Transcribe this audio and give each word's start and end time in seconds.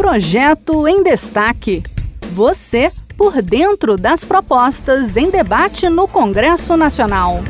Projeto 0.00 0.88
em 0.88 1.02
Destaque. 1.02 1.82
Você 2.32 2.90
por 3.18 3.42
dentro 3.42 3.98
das 3.98 4.24
propostas 4.24 5.14
em 5.14 5.30
debate 5.30 5.90
no 5.90 6.08
Congresso 6.08 6.74
Nacional. 6.74 7.40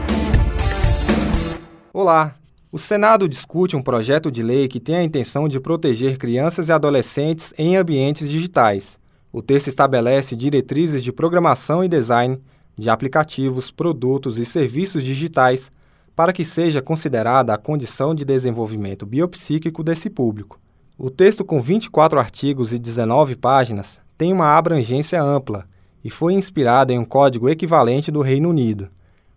Olá! 1.92 2.34
O 2.72 2.76
Senado 2.76 3.28
discute 3.28 3.76
um 3.76 3.82
projeto 3.82 4.32
de 4.32 4.42
lei 4.42 4.66
que 4.66 4.80
tem 4.80 4.96
a 4.96 5.04
intenção 5.04 5.48
de 5.48 5.60
proteger 5.60 6.18
crianças 6.18 6.68
e 6.68 6.72
adolescentes 6.72 7.54
em 7.56 7.76
ambientes 7.76 8.28
digitais. 8.28 8.98
O 9.32 9.40
texto 9.40 9.68
estabelece 9.68 10.34
diretrizes 10.34 11.04
de 11.04 11.12
programação 11.12 11.84
e 11.84 11.88
design 11.88 12.42
de 12.76 12.90
aplicativos, 12.90 13.70
produtos 13.70 14.40
e 14.40 14.44
serviços 14.44 15.04
digitais 15.04 15.70
para 16.16 16.32
que 16.32 16.44
seja 16.44 16.82
considerada 16.82 17.54
a 17.54 17.58
condição 17.58 18.12
de 18.12 18.24
desenvolvimento 18.24 19.06
biopsíquico 19.06 19.84
desse 19.84 20.10
público. 20.10 20.58
O 21.02 21.08
texto, 21.08 21.42
com 21.42 21.62
24 21.62 22.18
artigos 22.18 22.74
e 22.74 22.78
19 22.78 23.34
páginas, 23.34 23.98
tem 24.18 24.34
uma 24.34 24.54
abrangência 24.54 25.22
ampla 25.22 25.64
e 26.04 26.10
foi 26.10 26.34
inspirado 26.34 26.92
em 26.92 26.98
um 26.98 27.06
código 27.06 27.48
equivalente 27.48 28.10
do 28.10 28.20
Reino 28.20 28.50
Unido. 28.50 28.90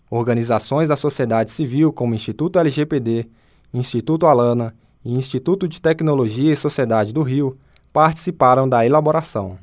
Organizações 0.10 0.90
da 0.90 0.98
sociedade 0.98 1.52
civil, 1.52 1.94
como 1.94 2.14
Instituto 2.14 2.60
LGPD, 2.60 3.30
Instituto 3.74 4.26
Alana 4.26 4.76
e 5.06 5.14
Instituto 5.14 5.66
de 5.66 5.82
Tecnologia 5.82 6.52
e 6.52 6.58
Sociedade 6.58 7.14
do 7.14 7.22
Rio, 7.22 7.58
participaram 7.94 8.68
da 8.68 8.86
elaboração. 8.86 9.58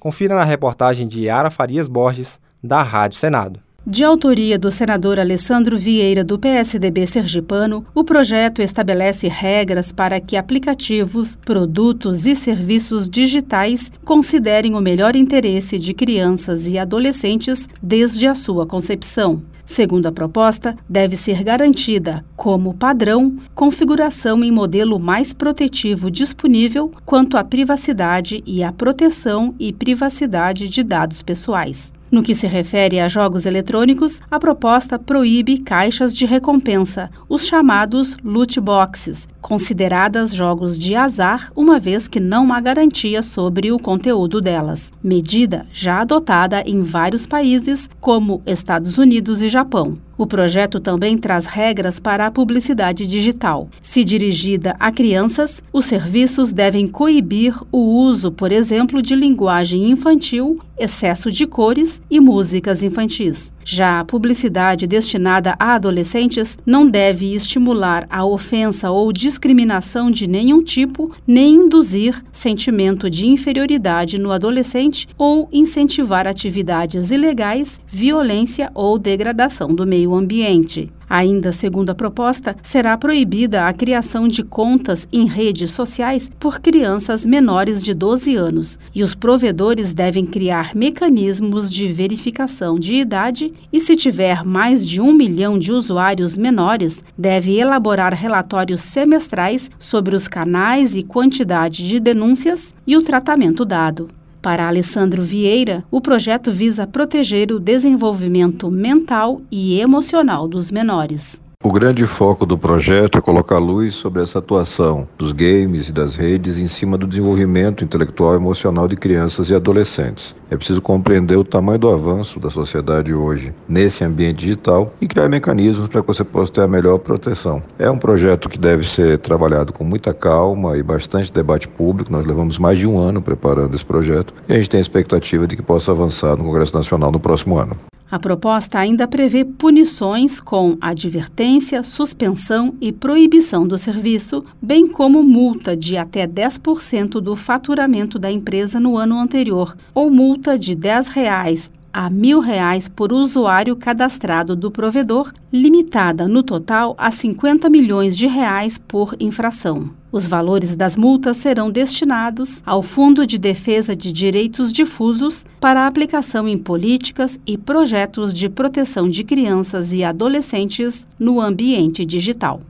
Confira 0.00 0.34
na 0.34 0.42
reportagem 0.42 1.06
de 1.06 1.24
Yara 1.24 1.50
Farias 1.50 1.86
Borges, 1.86 2.40
da 2.64 2.82
Rádio 2.82 3.18
Senado. 3.18 3.60
De 3.88 4.02
autoria 4.02 4.58
do 4.58 4.68
senador 4.68 5.16
Alessandro 5.16 5.78
Vieira, 5.78 6.24
do 6.24 6.36
PSDB 6.40 7.06
sergipano, 7.06 7.86
o 7.94 8.02
projeto 8.02 8.60
estabelece 8.60 9.28
regras 9.28 9.92
para 9.92 10.18
que 10.18 10.36
aplicativos, 10.36 11.38
produtos 11.44 12.26
e 12.26 12.34
serviços 12.34 13.08
digitais 13.08 13.92
considerem 14.04 14.74
o 14.74 14.80
melhor 14.80 15.14
interesse 15.14 15.78
de 15.78 15.94
crianças 15.94 16.66
e 16.66 16.76
adolescentes 16.76 17.68
desde 17.80 18.26
a 18.26 18.34
sua 18.34 18.66
concepção. 18.66 19.40
Segundo 19.64 20.06
a 20.06 20.12
proposta, 20.12 20.76
deve 20.88 21.16
ser 21.16 21.44
garantida, 21.44 22.24
como 22.34 22.74
padrão, 22.74 23.36
configuração 23.54 24.42
em 24.42 24.50
modelo 24.50 24.98
mais 24.98 25.32
protetivo 25.32 26.10
disponível 26.10 26.90
quanto 27.04 27.36
à 27.36 27.44
privacidade 27.44 28.42
e 28.44 28.64
à 28.64 28.72
proteção 28.72 29.54
e 29.60 29.72
privacidade 29.72 30.68
de 30.68 30.82
dados 30.82 31.22
pessoais. 31.22 31.94
No 32.10 32.22
que 32.22 32.34
se 32.34 32.46
refere 32.46 33.00
a 33.00 33.08
jogos 33.08 33.46
eletrônicos, 33.46 34.20
a 34.30 34.38
proposta 34.38 34.98
proíbe 34.98 35.58
caixas 35.58 36.14
de 36.14 36.24
recompensa, 36.24 37.10
os 37.28 37.46
chamados 37.46 38.16
loot 38.22 38.60
boxes, 38.60 39.28
consideradas 39.46 40.34
jogos 40.34 40.76
de 40.76 40.96
azar, 40.96 41.52
uma 41.54 41.78
vez 41.78 42.08
que 42.08 42.18
não 42.18 42.52
há 42.52 42.60
garantia 42.60 43.22
sobre 43.22 43.70
o 43.70 43.78
conteúdo 43.78 44.40
delas. 44.40 44.92
Medida 45.00 45.64
já 45.72 46.00
adotada 46.00 46.64
em 46.66 46.82
vários 46.82 47.26
países, 47.26 47.88
como 48.00 48.42
Estados 48.44 48.98
Unidos 48.98 49.42
e 49.42 49.48
Japão. 49.48 49.98
O 50.18 50.26
projeto 50.26 50.80
também 50.80 51.16
traz 51.16 51.46
regras 51.46 52.00
para 52.00 52.26
a 52.26 52.30
publicidade 52.30 53.06
digital. 53.06 53.68
Se 53.80 54.02
dirigida 54.02 54.74
a 54.80 54.90
crianças, 54.90 55.62
os 55.72 55.84
serviços 55.84 56.50
devem 56.50 56.88
coibir 56.88 57.54
o 57.70 57.78
uso, 57.78 58.32
por 58.32 58.50
exemplo, 58.50 59.00
de 59.00 59.14
linguagem 59.14 59.90
infantil, 59.90 60.58
excesso 60.76 61.30
de 61.30 61.46
cores 61.46 62.02
e 62.10 62.18
músicas 62.18 62.82
infantis. 62.82 63.54
Já 63.68 63.98
a 63.98 64.04
publicidade 64.04 64.86
destinada 64.86 65.56
a 65.58 65.74
adolescentes 65.74 66.56
não 66.64 66.88
deve 66.88 67.34
estimular 67.34 68.06
a 68.08 68.24
ofensa 68.24 68.92
ou 68.92 69.12
discriminação 69.12 70.08
de 70.08 70.28
nenhum 70.28 70.62
tipo, 70.62 71.10
nem 71.26 71.54
induzir 71.54 72.22
sentimento 72.30 73.10
de 73.10 73.26
inferioridade 73.26 74.18
no 74.20 74.30
adolescente 74.30 75.08
ou 75.18 75.48
incentivar 75.52 76.28
atividades 76.28 77.10
ilegais, 77.10 77.80
violência 77.88 78.70
ou 78.72 79.00
degradação 79.00 79.74
do 79.74 79.84
meio 79.84 80.14
ambiente. 80.14 80.88
Ainda 81.08 81.52
segundo 81.52 81.90
a 81.90 81.94
proposta, 81.94 82.56
será 82.62 82.96
proibida 82.98 83.66
a 83.66 83.72
criação 83.72 84.26
de 84.26 84.42
contas 84.42 85.06
em 85.12 85.26
redes 85.26 85.70
sociais 85.70 86.28
por 86.38 86.60
crianças 86.60 87.24
menores 87.24 87.82
de 87.82 87.94
12 87.94 88.34
anos, 88.34 88.78
e 88.94 89.02
os 89.02 89.14
provedores 89.14 89.94
devem 89.94 90.26
criar 90.26 90.74
mecanismos 90.74 91.70
de 91.70 91.86
verificação 91.86 92.76
de 92.76 92.96
idade 92.96 93.52
e, 93.72 93.78
se 93.78 93.94
tiver 93.94 94.44
mais 94.44 94.84
de 94.84 95.00
um 95.00 95.12
milhão 95.12 95.58
de 95.58 95.70
usuários 95.70 96.36
menores, 96.36 97.04
deve 97.16 97.56
elaborar 97.56 98.12
relatórios 98.12 98.82
semestrais 98.82 99.70
sobre 99.78 100.16
os 100.16 100.26
canais 100.26 100.96
e 100.96 101.02
quantidade 101.02 101.86
de 101.86 102.00
denúncias 102.00 102.74
e 102.86 102.96
o 102.96 103.02
tratamento 103.02 103.64
dado. 103.64 104.08
Para 104.46 104.68
Alessandro 104.68 105.24
Vieira, 105.24 105.82
o 105.90 106.00
projeto 106.00 106.52
visa 106.52 106.86
proteger 106.86 107.50
o 107.50 107.58
desenvolvimento 107.58 108.70
mental 108.70 109.42
e 109.50 109.80
emocional 109.80 110.46
dos 110.46 110.70
menores. 110.70 111.42
O 111.66 111.72
grande 111.72 112.06
foco 112.06 112.46
do 112.46 112.56
projeto 112.56 113.18
é 113.18 113.20
colocar 113.20 113.58
luz 113.58 113.92
sobre 113.92 114.22
essa 114.22 114.38
atuação 114.38 115.08
dos 115.18 115.32
games 115.32 115.88
e 115.88 115.92
das 115.92 116.14
redes 116.14 116.58
em 116.58 116.68
cima 116.68 116.96
do 116.96 117.08
desenvolvimento 117.08 117.82
intelectual 117.82 118.34
e 118.34 118.36
emocional 118.36 118.86
de 118.86 118.94
crianças 118.94 119.50
e 119.50 119.54
adolescentes. 119.54 120.32
É 120.48 120.56
preciso 120.56 120.80
compreender 120.80 121.36
o 121.36 121.42
tamanho 121.42 121.80
do 121.80 121.88
avanço 121.88 122.38
da 122.38 122.50
sociedade 122.50 123.12
hoje 123.12 123.52
nesse 123.68 124.04
ambiente 124.04 124.44
digital 124.44 124.94
e 125.00 125.08
criar 125.08 125.28
mecanismos 125.28 125.88
para 125.88 126.02
que 126.02 126.06
você 126.06 126.22
possa 126.22 126.52
ter 126.52 126.60
a 126.60 126.68
melhor 126.68 126.98
proteção. 126.98 127.60
É 127.80 127.90
um 127.90 127.98
projeto 127.98 128.48
que 128.48 128.60
deve 128.60 128.86
ser 128.86 129.18
trabalhado 129.18 129.72
com 129.72 129.82
muita 129.82 130.14
calma 130.14 130.78
e 130.78 130.84
bastante 130.84 131.32
debate 131.32 131.66
público. 131.66 132.12
Nós 132.12 132.24
levamos 132.24 132.60
mais 132.60 132.78
de 132.78 132.86
um 132.86 132.96
ano 132.96 133.20
preparando 133.20 133.74
esse 133.74 133.84
projeto 133.84 134.32
e 134.48 134.52
a 134.52 134.56
gente 134.56 134.70
tem 134.70 134.78
a 134.78 134.82
expectativa 134.82 135.48
de 135.48 135.56
que 135.56 135.62
possa 135.62 135.90
avançar 135.90 136.36
no 136.36 136.44
Congresso 136.44 136.76
Nacional 136.76 137.10
no 137.10 137.18
próximo 137.18 137.58
ano. 137.58 137.76
A 138.08 138.20
proposta 138.20 138.78
ainda 138.78 139.08
prevê 139.08 139.44
punições 139.44 140.40
com 140.40 140.78
advertência, 140.80 141.55
suspensão 141.82 142.74
e 142.80 142.92
proibição 142.92 143.66
do 143.66 143.76
serviço, 143.76 144.42
bem 144.60 144.86
como 144.86 145.22
multa 145.22 145.76
de 145.76 145.96
até 145.96 146.26
10% 146.26 147.20
do 147.20 147.36
faturamento 147.36 148.18
da 148.18 148.30
empresa 148.30 148.78
no 148.80 148.96
ano 148.96 149.18
anterior, 149.18 149.76
ou 149.94 150.10
multa 150.10 150.58
de 150.58 150.74
10 150.74 151.08
reais 151.08 151.70
a 151.92 152.08
R$ 152.08 152.14
1.000 152.14 152.90
por 152.94 153.12
usuário 153.12 153.76
cadastrado 153.76 154.54
do 154.54 154.70
provedor, 154.70 155.32
limitada 155.52 156.28
no 156.28 156.42
total 156.42 156.94
a 156.98 157.10
50 157.10 157.68
milhões 157.70 158.16
de 158.16 158.26
reais 158.26 158.78
por 158.78 159.16
infração. 159.18 159.90
Os 160.12 160.26
valores 160.26 160.74
das 160.74 160.96
multas 160.96 161.36
serão 161.36 161.70
destinados 161.70 162.62
ao 162.64 162.82
Fundo 162.82 163.26
de 163.26 163.38
Defesa 163.38 163.94
de 163.94 164.10
Direitos 164.10 164.72
Difusos 164.72 165.44
para 165.60 165.86
aplicação 165.86 166.48
em 166.48 166.56
políticas 166.56 167.38
e 167.46 167.58
projetos 167.58 168.32
de 168.32 168.48
proteção 168.48 169.08
de 169.08 169.22
crianças 169.24 169.92
e 169.92 170.02
adolescentes 170.02 171.06
no 171.18 171.40
ambiente 171.40 172.04
digital. 172.04 172.60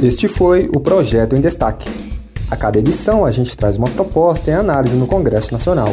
Este 0.00 0.28
foi 0.28 0.68
o 0.72 0.78
projeto 0.78 1.34
em 1.34 1.40
destaque. 1.40 1.88
A 2.50 2.56
cada 2.56 2.78
edição 2.78 3.24
a 3.24 3.30
gente 3.32 3.56
traz 3.56 3.76
uma 3.76 3.88
proposta 3.88 4.50
em 4.50 4.54
análise 4.54 4.94
no 4.96 5.08
Congresso 5.08 5.52
Nacional. 5.52 5.92